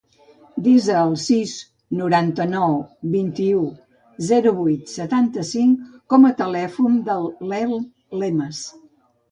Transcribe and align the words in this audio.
Desa 0.67 0.93
el 1.09 1.11
sis, 1.23 1.51
noranta-nou, 1.99 2.73
vint-i-u, 3.17 3.61
zero, 4.31 4.55
vuit, 4.63 4.91
setanta-cinc 4.97 5.85
com 6.15 6.27
a 6.27 6.35
telèfon 6.43 7.01
de 7.11 7.21
l'Elm 7.47 7.87
Lemes. 8.25 8.67